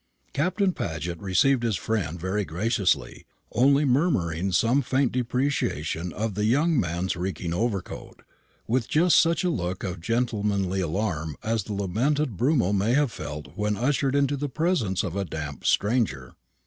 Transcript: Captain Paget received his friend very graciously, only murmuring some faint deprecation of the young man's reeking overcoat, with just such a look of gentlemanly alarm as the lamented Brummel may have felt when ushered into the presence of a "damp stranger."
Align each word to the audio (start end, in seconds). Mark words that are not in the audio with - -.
Captain 0.33 0.73
Paget 0.73 1.19
received 1.21 1.61
his 1.61 1.75
friend 1.75 2.19
very 2.19 2.43
graciously, 2.43 3.23
only 3.51 3.85
murmuring 3.85 4.51
some 4.51 4.81
faint 4.81 5.11
deprecation 5.11 6.11
of 6.13 6.33
the 6.33 6.45
young 6.45 6.79
man's 6.79 7.15
reeking 7.15 7.53
overcoat, 7.53 8.23
with 8.65 8.87
just 8.89 9.19
such 9.19 9.43
a 9.43 9.51
look 9.51 9.83
of 9.83 10.01
gentlemanly 10.01 10.81
alarm 10.81 11.35
as 11.43 11.65
the 11.65 11.73
lamented 11.73 12.35
Brummel 12.35 12.73
may 12.73 12.95
have 12.95 13.11
felt 13.11 13.55
when 13.55 13.77
ushered 13.77 14.15
into 14.15 14.35
the 14.35 14.49
presence 14.49 15.03
of 15.03 15.15
a 15.15 15.23
"damp 15.23 15.65
stranger." 15.67 16.33